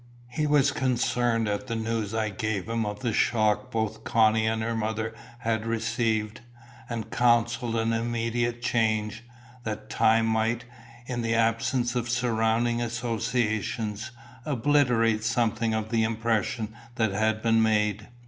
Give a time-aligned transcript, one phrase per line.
[0.31, 4.63] He was concerned at the news I gave him of the shock both Connie and
[4.63, 6.41] her mother had received,
[6.89, 9.23] and counselled an immediate change,
[9.63, 10.65] that time might,
[11.05, 14.09] in the absence of surrounding associations,
[14.43, 18.07] obliterate something of the impression that had been made.